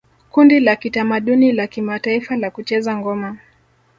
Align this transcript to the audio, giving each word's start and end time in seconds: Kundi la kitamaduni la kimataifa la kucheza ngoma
Kundi 0.31 0.59
la 0.59 0.75
kitamaduni 0.75 1.51
la 1.51 1.67
kimataifa 1.67 2.35
la 2.37 2.51
kucheza 2.51 2.97
ngoma 2.97 3.37